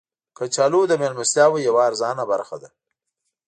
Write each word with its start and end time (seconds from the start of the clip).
کچالو 0.37 0.81
د 0.87 0.93
میلمستیاو 1.01 1.63
یوه 1.67 1.81
ارزانه 1.89 2.23
برخه 2.31 2.57
ده 2.61 2.69